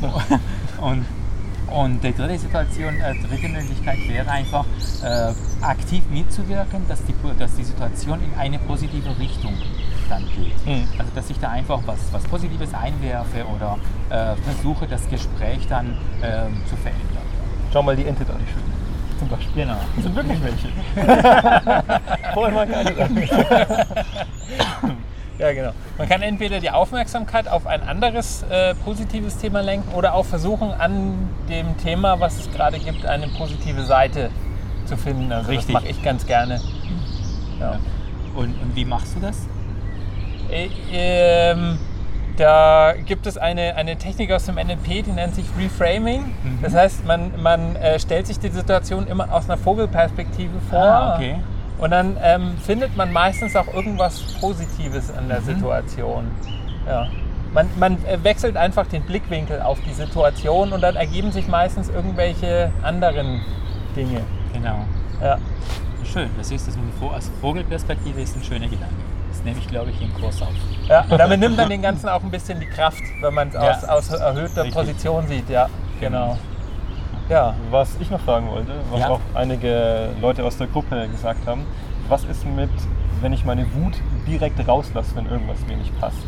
Und, 0.81 1.07
und 1.69 2.03
die 2.03 2.13
dritte 2.13 2.39
Situation, 2.39 2.97
äh, 2.97 3.15
dritte 3.29 3.49
Möglichkeit 3.49 3.99
wäre 4.09 4.29
einfach 4.29 4.65
äh, 5.05 5.33
aktiv 5.61 6.03
mitzuwirken, 6.11 6.87
dass 6.89 7.05
die, 7.05 7.15
dass 7.39 7.55
die 7.55 7.63
Situation 7.63 8.19
in 8.21 8.39
eine 8.39 8.59
positive 8.59 9.17
Richtung 9.19 9.55
dann 10.09 10.25
geht. 10.35 10.67
Mhm. 10.67 10.89
Also 10.99 11.13
dass 11.15 11.31
ich 11.31 11.39
da 11.39 11.51
einfach 11.51 11.81
was, 11.87 11.99
was 12.13 12.25
Positives 12.25 12.75
einwerfe 12.75 13.45
oder 13.47 13.79
äh, 14.11 14.35
versuche, 14.43 14.87
das 14.89 15.09
Gespräch 15.09 15.67
dann 15.69 15.97
ähm, 16.23 16.63
zu 16.69 16.77
verändern. 16.77 17.27
Schau 17.73 17.83
mal 17.83 17.97
die 17.97 18.07
Ente 18.07 18.25
da, 18.25 18.35
die 18.35 18.47
schöne. 18.47 18.82
Zum 19.23 19.29
Beispiel. 19.29 19.65
Genau. 19.65 19.77
Das 19.95 20.05
sind 20.05 20.17
wirklich 20.17 20.39
welche. 20.43 20.69
Vorher 22.35 22.55
mal 22.55 22.67
keine. 22.67 23.87
Ja, 25.39 25.53
genau. 25.53 25.73
Man 25.99 26.09
kann 26.09 26.23
entweder 26.23 26.61
die 26.61 26.71
Aufmerksamkeit 26.71 27.49
auf 27.49 27.67
ein 27.67 27.83
anderes 27.83 28.45
äh, 28.45 28.75
positives 28.75 29.39
Thema 29.39 29.61
lenken 29.61 29.93
oder 29.95 30.15
auch 30.15 30.25
versuchen, 30.25 30.71
an 30.71 31.31
dem 31.49 31.77
Thema, 31.79 32.21
was 32.21 32.39
es 32.39 32.53
gerade 32.53 32.79
gibt, 32.79 33.07
eine 33.07 33.29
positive 33.29 33.83
Seite 33.83 34.31
zu 34.85 34.97
finden. 34.97 35.33
Also 35.33 35.51
Richtig. 35.51 35.73
das 35.73 35.83
mache 35.83 35.91
ich 35.91 36.03
ganz 36.03 36.27
gerne. 36.27 36.61
Ja. 37.59 37.79
Und, 38.35 38.55
und 38.61 38.77
wie 38.77 38.85
machst 38.85 39.17
du 39.17 39.21
das? 39.21 39.37
Äh, 40.51 40.69
ähm, 40.93 41.79
da 42.37 42.95
gibt 43.07 43.27
es 43.27 43.37
eine, 43.39 43.77
eine 43.77 43.97
Technik 43.97 44.33
aus 44.33 44.47
dem 44.47 44.55
NLP, 44.57 45.05
die 45.05 45.13
nennt 45.13 45.35
sich 45.35 45.45
Reframing. 45.59 46.35
Das 46.63 46.75
heißt, 46.75 47.05
man, 47.07 47.41
man 47.41 47.77
äh, 47.77 47.99
stellt 47.99 48.27
sich 48.27 48.39
die 48.39 48.49
Situation 48.49 49.07
immer 49.07 49.33
aus 49.33 49.49
einer 49.49 49.59
Vogelperspektive 49.59 50.59
vor. 50.71 50.79
Ah, 50.83 51.15
okay. 51.17 51.37
Und 51.79 51.91
dann 51.91 52.17
ähm, 52.23 52.53
findet 52.65 52.97
man 52.97 53.13
meistens 53.13 53.57
auch 53.57 53.67
irgendwas 53.75 54.21
Positives 54.41 55.11
an 55.11 55.29
der 55.29 55.41
Situation. 55.43 56.31
Ja. 56.87 57.09
Man, 57.53 57.69
man 57.79 57.95
äh, 58.07 58.23
wechselt 58.23 58.57
einfach 58.57 58.87
den 58.87 59.03
Blickwinkel 59.03 59.61
auf 59.61 59.79
die 59.87 59.93
Situation 59.93 60.73
und 60.73 60.81
dann 60.81 60.97
ergeben 60.97 61.33
sich 61.33 61.49
meistens 61.49 61.89
irgendwelche 61.89 62.71
anderen 62.83 63.41
Dinge. 63.97 64.21
Genau. 64.53 64.77
Ja. 65.21 65.39
Schön, 66.05 66.31
das 66.39 66.51
ist 66.51 66.67
das 66.69 66.77
mit 66.77 66.85
Vo- 67.01 67.13
als 67.13 67.31
Vogelperspektive 67.41 68.21
ist 68.21 68.37
ein 68.37 68.43
schöner 68.45 68.69
Gedanke. 68.69 68.95
Das 69.43 69.47
nehme 69.47 69.59
ich, 69.59 69.69
glaube 69.69 69.91
ich, 69.91 70.01
im 70.01 70.15
Kurs 70.15 70.41
auf. 70.41 70.49
Ja, 70.89 71.05
und 71.09 71.19
damit 71.19 71.41
nimmt 71.41 71.57
man 71.57 71.69
den 71.69 71.83
Ganzen 71.83 72.09
auch 72.09 72.23
ein 72.23 72.31
bisschen 72.31 72.61
die 72.61 72.67
Kraft, 72.67 73.03
wenn 73.21 73.35
man 73.35 73.49
es 73.49 73.55
Ja. 73.55 73.61
aus, 73.61 73.85
aus 73.85 74.11
erhöhter 74.21 74.63
Richtig. 74.63 74.73
Position 74.75 75.27
sieht. 75.27 75.51
Ja, 75.51 75.69
genau. 75.99 76.39
Ja, 77.29 77.55
Was 77.73 77.97
ich 78.01 78.09
noch 78.09 78.21
fragen 78.21 78.49
wollte, 78.49 78.71
was 78.93 79.01
Ja. 79.01 79.09
auch 79.09 79.21
einige 79.35 80.11
Leute 80.21 80.45
aus 80.45 80.59
der 80.59 80.69
Gruppe 80.69 81.09
gesagt 81.09 81.45
haben, 81.47 81.65
was 82.09 82.23
ist 82.25 82.47
mit, 82.47 82.71
wenn 83.21 83.33
ich 83.33 83.45
meine 83.45 83.63
Wut 83.75 83.95
direkt 84.29 84.65
rauslasse, 84.69 85.17
wenn 85.17 85.27
irgendwas 85.27 85.59
mir 85.67 85.77
nicht 85.77 85.99
passt. 86.01 86.19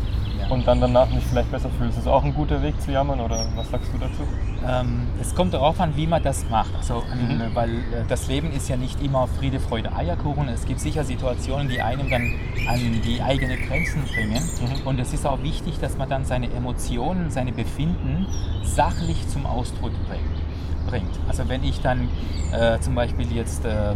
Und 0.49 0.67
dann 0.67 0.81
danach 0.81 1.09
mich 1.09 1.23
vielleicht 1.23 1.51
besser 1.51 1.69
fühle? 1.77 1.89
Ist 1.89 1.97
das 1.97 2.07
auch 2.07 2.23
ein 2.23 2.33
guter 2.33 2.61
Weg 2.61 2.79
zu 2.81 2.91
jammern 2.91 3.19
oder 3.19 3.47
was 3.55 3.69
sagst 3.69 3.91
du 3.93 3.97
dazu? 3.97 4.23
Ähm, 4.67 5.07
es 5.21 5.35
kommt 5.35 5.53
darauf 5.53 5.79
an, 5.79 5.95
wie 5.95 6.07
man 6.07 6.21
das 6.23 6.49
macht. 6.49 6.75
Also, 6.75 7.03
ähm, 7.11 7.41
Weil 7.53 7.69
äh, 7.69 8.05
das 8.07 8.27
Leben 8.27 8.51
ist 8.51 8.67
ja 8.69 8.77
nicht 8.77 9.01
immer 9.01 9.27
Friede, 9.27 9.59
Freude, 9.59 9.95
Eierkuchen. 9.95 10.47
Es 10.49 10.65
gibt 10.65 10.79
sicher 10.79 11.03
Situationen, 11.03 11.69
die 11.69 11.81
einem 11.81 12.09
dann 12.09 12.33
an 12.67 12.79
die 13.03 13.21
eigenen 13.21 13.57
Grenzen 13.67 14.03
bringen. 14.03 14.41
Und 14.85 14.99
es 14.99 15.13
ist 15.13 15.25
auch 15.25 15.41
wichtig, 15.43 15.79
dass 15.79 15.97
man 15.97 16.09
dann 16.09 16.25
seine 16.25 16.51
Emotionen, 16.51 17.29
seine 17.29 17.51
Befinden 17.51 18.27
sachlich 18.63 19.27
zum 19.27 19.45
Ausdruck 19.45 19.91
bringt. 20.07 20.87
bringt. 20.87 21.19
Also 21.27 21.47
wenn 21.47 21.63
ich 21.63 21.81
dann 21.81 22.09
äh, 22.51 22.79
zum 22.79 22.95
Beispiel 22.95 23.31
jetzt 23.31 23.65
äh, 23.65 23.95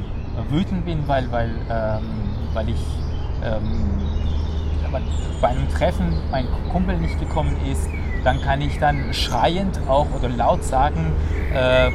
wütend 0.50 0.86
bin, 0.86 1.08
weil, 1.08 1.32
weil, 1.32 1.52
ähm, 1.70 2.04
weil 2.54 2.70
ich 2.70 2.82
ähm, 3.44 3.99
aber 4.90 5.02
bei 5.42 5.50
einem 5.50 5.70
Treffen 5.70 6.14
mein 6.32 6.48
Kumpel 6.72 6.98
nicht 6.98 7.20
gekommen 7.20 7.56
ist, 7.72 7.88
dann 8.24 8.42
kann 8.42 8.62
ich 8.62 8.80
dann 8.80 9.14
schreiend 9.14 9.80
auch 9.88 10.08
oder 10.14 10.30
laut 10.30 10.64
sagen, 10.64 11.14
äh, 11.52 11.92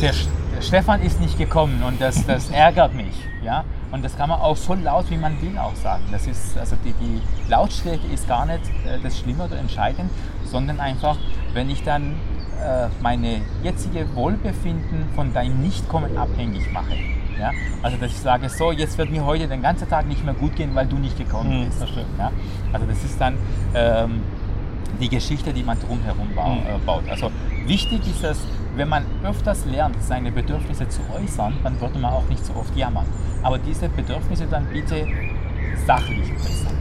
der, 0.00 0.12
der 0.54 0.62
Stefan 0.62 1.02
ist 1.02 1.20
nicht 1.20 1.38
gekommen 1.38 1.82
und 1.86 2.00
das, 2.00 2.26
das 2.26 2.50
ärgert 2.50 2.94
mich. 2.94 3.14
Ja? 3.42 3.64
Und 3.92 4.04
das 4.04 4.16
kann 4.16 4.28
man 4.28 4.40
auch 4.40 4.56
so 4.56 4.74
laut, 4.74 5.08
wie 5.10 5.16
man 5.16 5.40
will, 5.40 5.56
auch 5.58 5.76
sagen. 5.76 6.02
Das 6.10 6.26
ist, 6.26 6.58
also 6.58 6.76
die, 6.84 6.92
die 6.94 7.20
Lautstärke 7.48 8.06
ist 8.12 8.26
gar 8.26 8.46
nicht 8.46 8.62
äh, 8.84 8.98
das 9.02 9.18
Schlimme 9.18 9.44
oder 9.44 9.58
entscheidend, 9.58 10.10
sondern 10.44 10.80
einfach, 10.80 11.16
wenn 11.52 11.70
ich 11.70 11.84
dann 11.84 12.14
äh, 12.60 12.88
meine 13.00 13.42
jetzige 13.62 14.12
Wohlbefinden 14.14 15.06
von 15.14 15.32
deinem 15.32 15.60
Nichtkommen 15.60 16.16
abhängig 16.16 16.72
mache. 16.72 16.96
Ja? 17.38 17.50
Also 17.82 17.96
dass 17.96 18.10
ich 18.10 18.18
sage, 18.18 18.48
so, 18.48 18.72
jetzt 18.72 18.96
wird 18.98 19.10
mir 19.10 19.24
heute 19.24 19.46
den 19.48 19.62
ganzen 19.62 19.88
Tag 19.88 20.06
nicht 20.06 20.24
mehr 20.24 20.34
gut 20.34 20.56
gehen, 20.56 20.74
weil 20.74 20.86
du 20.86 20.96
nicht 20.96 21.16
gekommen 21.18 21.60
Mhm, 21.60 21.64
bist. 21.66 21.80
Ja? 22.18 22.30
Also 22.72 22.86
das 22.86 23.04
ist 23.04 23.20
dann 23.20 23.34
ähm, 23.74 24.22
die 25.00 25.08
Geschichte, 25.08 25.52
die 25.52 25.62
man 25.62 25.78
drumherum 25.80 26.28
bau, 26.34 26.50
Mhm. 26.50 26.58
äh, 26.60 26.78
baut. 26.86 27.02
Also 27.10 27.30
wichtig 27.66 28.00
ist 28.06 28.22
es, 28.24 28.38
wenn 28.76 28.88
man 28.88 29.04
öfters 29.24 29.64
lernt, 29.66 29.96
seine 30.02 30.32
Bedürfnisse 30.32 30.88
zu 30.88 31.00
äußern, 31.14 31.54
dann 31.62 31.80
würde 31.80 31.98
man 31.98 32.12
auch 32.12 32.28
nicht 32.28 32.44
so 32.44 32.54
oft 32.54 32.76
jammern. 32.76 33.06
Aber 33.42 33.58
diese 33.58 33.88
Bedürfnisse 33.88 34.46
dann 34.46 34.66
bitte 34.66 35.06
sachlich 35.86 36.30
äußern. 36.32 36.74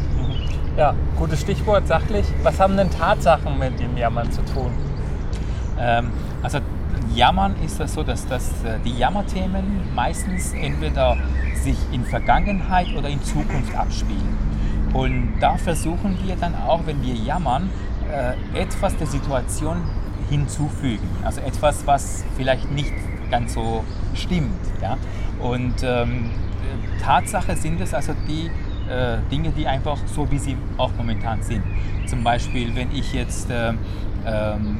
ja, 0.77 0.93
gutes 1.17 1.41
Stichwort, 1.41 1.87
sachlich. 1.87 2.25
Was 2.41 2.59
haben 2.59 2.75
denn 2.77 2.89
Tatsachen 2.89 3.59
mit 3.59 3.79
dem 3.79 3.95
Jammern 3.97 4.31
zu 4.31 4.41
tun? 4.45 4.71
Ähm, 5.79 6.11
also 6.41 6.59
Jammern 7.15 7.55
ist 7.63 7.79
das 7.79 7.93
so, 7.93 8.03
dass, 8.03 8.25
dass 8.27 8.63
äh, 8.63 8.79
die 8.83 8.97
Jammerthemen 8.97 9.93
meistens 9.95 10.53
entweder 10.53 11.17
sich 11.55 11.77
in 11.91 12.03
Vergangenheit 12.03 12.87
oder 12.97 13.09
in 13.09 13.21
Zukunft 13.23 13.75
abspielen. 13.75 14.37
Und 14.93 15.33
da 15.39 15.57
versuchen 15.57 16.17
wir 16.23 16.35
dann 16.35 16.55
auch, 16.55 16.81
wenn 16.85 17.01
wir 17.01 17.13
jammern, 17.13 17.69
äh, 18.11 18.59
etwas 18.59 18.95
der 18.97 19.07
Situation 19.07 19.77
hinzufügen. 20.29 21.07
Also 21.23 21.41
etwas, 21.41 21.85
was 21.87 22.23
vielleicht 22.35 22.69
nicht 22.71 22.93
ganz 23.31 23.53
so 23.53 23.83
stimmt. 24.13 24.59
Ja? 24.81 24.97
Und 25.39 25.75
ähm, 25.83 26.29
Tatsache 27.01 27.55
sind 27.55 27.81
es 27.81 27.93
also 27.93 28.13
die 28.27 28.49
äh, 28.89 29.17
Dinge, 29.31 29.49
die 29.49 29.67
einfach 29.67 29.97
so, 30.05 30.29
wie 30.31 30.37
sie 30.37 30.57
auch 30.77 30.91
momentan 30.97 31.41
sind. 31.41 31.63
Zum 32.05 32.23
Beispiel, 32.23 32.75
wenn 32.75 32.91
ich 32.91 33.13
jetzt 33.13 33.49
äh, 33.49 33.73
ähm, 34.25 34.77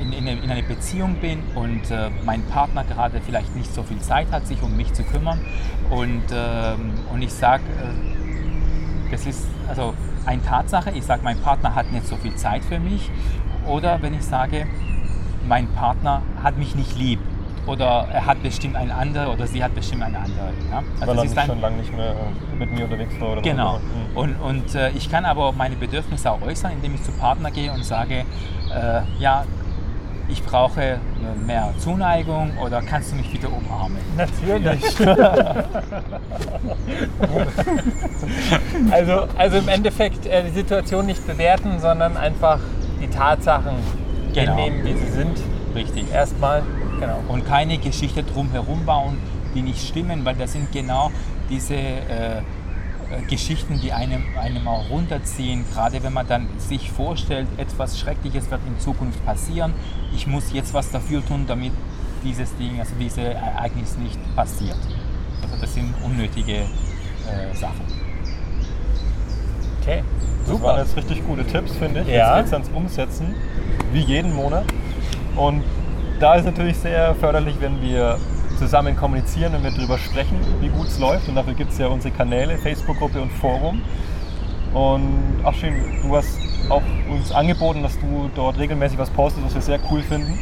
in, 0.00 0.12
in, 0.12 0.26
in 0.26 0.50
einer 0.50 0.62
Beziehung 0.62 1.16
bin 1.16 1.40
und 1.54 1.90
äh, 1.90 2.10
mein 2.24 2.42
Partner 2.44 2.84
gerade 2.84 3.20
vielleicht 3.20 3.54
nicht 3.56 3.72
so 3.74 3.82
viel 3.82 3.98
Zeit 4.00 4.30
hat, 4.30 4.46
sich 4.46 4.62
um 4.62 4.76
mich 4.76 4.92
zu 4.92 5.02
kümmern 5.02 5.40
und, 5.90 6.22
ähm, 6.32 6.92
und 7.12 7.22
ich 7.22 7.32
sage, 7.32 7.62
äh, 7.64 9.10
das 9.10 9.26
ist 9.26 9.46
also 9.68 9.94
eine 10.26 10.42
Tatsache, 10.42 10.90
ich 10.90 11.04
sage, 11.04 11.22
mein 11.22 11.38
Partner 11.38 11.74
hat 11.74 11.92
nicht 11.92 12.06
so 12.06 12.16
viel 12.16 12.34
Zeit 12.36 12.64
für 12.64 12.78
mich 12.78 13.10
oder 13.66 14.02
wenn 14.02 14.14
ich 14.14 14.22
sage, 14.22 14.66
mein 15.48 15.68
Partner 15.68 16.22
hat 16.42 16.58
mich 16.58 16.74
nicht 16.74 16.96
lieb 16.98 17.20
oder 17.66 18.06
er 18.12 18.26
hat 18.26 18.42
bestimmt 18.42 18.76
einen 18.76 18.90
anderen 18.92 19.28
oder 19.28 19.46
sie 19.46 19.62
hat 19.62 19.74
bestimmt 19.74 20.02
eine 20.02 20.18
andere. 20.18 20.52
Ja? 20.70 20.82
Also 21.00 21.06
Weil 21.06 21.18
er 21.18 21.24
ist 21.24 21.38
ein, 21.38 21.46
schon 21.46 21.60
lange 21.60 21.76
nicht 21.78 21.94
mehr 21.96 22.14
mit 22.58 22.72
mir 22.72 22.84
unterwegs 22.84 23.20
war 23.20 23.32
oder 23.32 23.42
Genau. 23.42 23.76
immer. 23.76 23.78
Mhm. 23.80 24.16
Und, 24.16 24.34
und 24.40 24.74
äh, 24.74 24.90
ich 24.90 25.10
kann 25.10 25.24
aber 25.24 25.52
meine 25.52 25.74
Bedürfnisse 25.76 26.30
auch 26.30 26.42
äußern, 26.42 26.72
indem 26.72 26.94
ich 26.94 27.02
zu 27.02 27.12
Partner 27.12 27.50
gehe 27.50 27.72
und 27.72 27.84
sage, 27.84 28.24
äh, 28.72 29.00
ja, 29.18 29.44
ich 30.28 30.42
brauche 30.42 30.98
mehr 31.46 31.72
Zuneigung 31.78 32.52
oder 32.58 32.82
kannst 32.82 33.12
du 33.12 33.16
mich 33.16 33.30
bitte 33.30 33.48
umarmen? 33.48 33.98
Natürlich. 34.16 34.82
also, 38.90 39.28
also 39.36 39.58
im 39.58 39.68
Endeffekt 39.68 40.26
äh, 40.26 40.42
die 40.44 40.50
Situation 40.50 41.06
nicht 41.06 41.26
bewerten, 41.26 41.78
sondern 41.80 42.16
einfach 42.16 42.58
die 43.00 43.08
Tatsachen 43.08 43.76
Genau. 44.36 44.54
nehmen, 44.56 44.84
wie 44.84 44.92
sie 44.92 45.12
sind. 45.12 45.38
Richtig. 45.74 46.12
Erstmal. 46.12 46.62
Genau. 47.00 47.20
Und 47.28 47.46
keine 47.46 47.78
Geschichte 47.78 48.22
drumherum 48.22 48.84
bauen, 48.84 49.18
die 49.54 49.62
nicht 49.62 49.86
stimmen, 49.86 50.24
weil 50.24 50.34
das 50.34 50.52
sind 50.52 50.70
genau 50.72 51.10
diese 51.48 51.74
äh, 51.74 52.42
Geschichten, 53.28 53.80
die 53.80 53.92
einem, 53.92 54.24
einem 54.40 54.66
auch 54.68 54.88
runterziehen, 54.90 55.64
gerade 55.72 56.02
wenn 56.02 56.12
man 56.12 56.26
dann 56.26 56.48
sich 56.58 56.90
vorstellt, 56.90 57.48
etwas 57.56 57.98
Schreckliches 57.98 58.50
wird 58.50 58.60
in 58.66 58.78
Zukunft 58.80 59.24
passieren, 59.24 59.72
ich 60.14 60.26
muss 60.26 60.52
jetzt 60.52 60.74
was 60.74 60.90
dafür 60.90 61.24
tun, 61.24 61.44
damit 61.46 61.72
dieses 62.24 62.54
Ding, 62.56 62.80
also 62.80 62.92
dieses 62.98 63.18
Ereignis 63.18 63.96
nicht 63.96 64.18
passiert. 64.34 64.78
Also 65.42 65.56
das 65.60 65.74
sind 65.74 65.94
unnötige 66.04 66.54
äh, 66.56 67.54
Sachen. 67.54 67.84
Okay. 69.80 70.02
Das 70.40 70.48
waren 70.50 70.60
Super. 70.60 70.78
jetzt 70.78 70.96
richtig 70.96 71.26
gute 71.26 71.44
Tipps, 71.44 71.72
finde 71.76 72.00
ich. 72.00 72.08
Ja. 72.08 72.36
Jetzt 72.36 72.36
geht 72.36 72.46
es 72.46 72.52
ans 72.52 72.76
Umsetzen, 72.76 73.34
wie 73.92 74.00
jeden 74.00 74.34
Monat. 74.34 74.64
Und 75.36 75.62
da 76.18 76.34
ist 76.34 76.44
natürlich 76.44 76.76
sehr 76.78 77.14
förderlich, 77.16 77.56
wenn 77.60 77.80
wir 77.82 78.18
zusammen 78.56 78.96
kommunizieren 78.96 79.54
und 79.54 79.62
wir 79.62 79.70
darüber 79.70 79.98
sprechen, 79.98 80.38
wie 80.60 80.68
gut 80.68 80.88
es 80.88 80.98
läuft. 80.98 81.28
Und 81.28 81.34
dafür 81.34 81.54
gibt 81.54 81.72
es 81.72 81.78
ja 81.78 81.88
unsere 81.88 82.14
Kanäle, 82.14 82.58
Facebook-Gruppe 82.58 83.20
und 83.20 83.32
Forum. 83.32 83.82
Und 84.74 85.40
Afshin, 85.44 85.74
du 86.02 86.16
hast 86.16 86.38
auch 86.68 86.82
uns 87.08 87.32
angeboten, 87.32 87.82
dass 87.82 87.98
du 87.98 88.30
dort 88.34 88.58
regelmäßig 88.58 88.98
was 88.98 89.10
postest, 89.10 89.46
was 89.46 89.54
wir 89.54 89.62
sehr 89.62 89.78
cool 89.90 90.02
finden. 90.02 90.38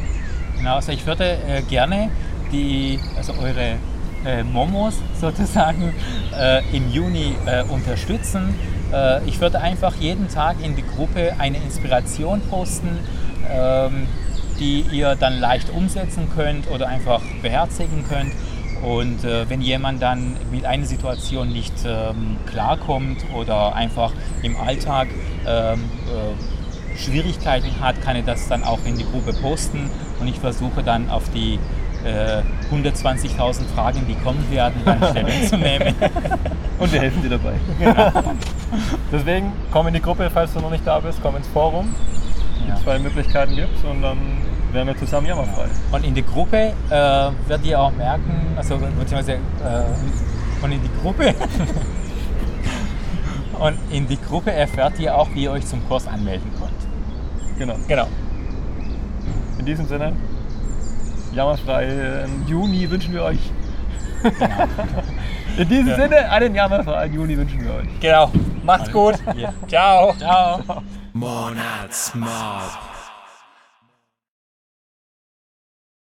Genau, 0.56 0.76
also 0.76 0.92
ich 0.92 1.06
würde 1.06 1.38
äh, 1.46 1.62
gerne 1.62 2.10
die, 2.50 2.98
also 3.16 3.32
eure 3.34 3.76
äh, 4.24 4.42
Momos 4.42 4.94
sozusagen 5.20 5.92
äh, 6.36 6.62
im 6.74 6.90
Juni 6.90 7.34
äh, 7.46 7.62
unterstützen. 7.64 8.54
Äh, 8.92 9.24
ich 9.24 9.40
würde 9.40 9.60
einfach 9.60 9.94
jeden 9.96 10.28
Tag 10.28 10.56
in 10.62 10.76
die 10.76 10.84
Gruppe 10.96 11.34
eine 11.38 11.58
Inspiration 11.58 12.40
posten, 12.48 12.98
ähm, 13.50 14.06
die 14.58 14.84
ihr 14.92 15.14
dann 15.16 15.38
leicht 15.40 15.70
umsetzen 15.70 16.28
könnt 16.34 16.70
oder 16.70 16.88
einfach 16.88 17.20
beherzigen 17.42 18.04
könnt. 18.08 18.32
Und 18.82 19.24
äh, 19.24 19.48
wenn 19.48 19.62
jemand 19.62 20.02
dann 20.02 20.36
mit 20.50 20.66
einer 20.66 20.84
Situation 20.84 21.48
nicht 21.48 21.72
ähm, 21.86 22.36
klarkommt 22.46 23.24
oder 23.34 23.74
einfach 23.74 24.12
im 24.42 24.56
Alltag 24.56 25.08
ähm, 25.46 25.80
äh, 26.06 26.98
Schwierigkeiten 26.98 27.80
hat, 27.80 28.02
kann 28.02 28.16
er 28.16 28.22
das 28.22 28.48
dann 28.48 28.62
auch 28.62 28.84
in 28.84 28.96
die 28.96 29.04
Gruppe 29.04 29.32
posten 29.32 29.90
und 30.20 30.28
ich 30.28 30.38
versuche 30.38 30.82
dann 30.82 31.10
auf 31.10 31.24
die 31.30 31.58
äh, 32.04 32.42
120.000 32.72 33.64
Fragen, 33.74 34.06
die 34.06 34.14
kommen 34.16 34.44
werden, 34.50 34.80
dann 34.84 35.02
Stellung 35.10 35.46
zu 35.48 35.56
nehmen. 35.56 35.94
Und 36.78 36.92
wir 36.92 37.00
helfen 37.00 37.22
dir 37.22 37.30
dabei. 37.30 37.54
Deswegen 39.10 39.52
komm 39.70 39.86
in 39.88 39.94
die 39.94 40.02
Gruppe, 40.02 40.30
falls 40.32 40.52
du 40.52 40.60
noch 40.60 40.70
nicht 40.70 40.86
da 40.86 41.00
bist, 41.00 41.20
komm 41.22 41.36
ins 41.36 41.48
Forum. 41.48 41.94
Ja. 42.74 42.82
Zwei 42.82 42.98
Möglichkeiten 42.98 43.56
gibt 43.56 43.84
und 43.84 44.02
dann 44.02 44.18
werden 44.72 44.88
wir 44.88 44.96
zusammen 44.96 45.26
jammerfrei. 45.26 45.66
Und 45.92 46.04
in 46.04 46.14
der 46.14 46.24
Gruppe 46.24 46.72
äh, 46.90 46.90
werdet 46.90 47.66
ihr 47.66 47.80
auch 47.80 47.92
merken, 47.92 48.54
also 48.56 48.76
beziehungsweise 48.76 49.32
äh, 49.32 50.62
und 50.62 50.72
in 50.72 50.80
die 50.82 50.90
Gruppe 51.02 51.34
und 53.58 53.78
in 53.90 54.08
die 54.08 54.20
Gruppe 54.20 54.52
erfährt 54.52 54.98
ihr 54.98 55.16
auch, 55.16 55.28
wie 55.34 55.44
ihr 55.44 55.52
euch 55.52 55.66
zum 55.66 55.86
Kurs 55.88 56.06
anmelden 56.06 56.50
könnt. 56.58 57.58
Genau. 57.58 57.76
Genau. 57.86 58.06
In 59.58 59.66
diesem 59.66 59.86
Sinne, 59.86 60.12
jammerfrei 61.34 62.26
Juni 62.46 62.90
wünschen 62.90 63.14
wir 63.14 63.24
euch. 63.24 63.38
In 65.56 65.68
diesem 65.68 65.94
Sinne, 65.94 66.30
einen 66.30 66.54
jammerfreien 66.54 67.14
Juni 67.14 67.36
wünschen 67.36 67.62
wir 67.62 67.74
euch. 67.74 68.00
Genau. 68.00 68.32
Macht's 68.64 68.90
gut. 68.90 69.14
Ja. 69.36 69.52
Ciao. 69.68 70.14
Ciao. 70.14 70.82
Monatsmob. 71.14 72.93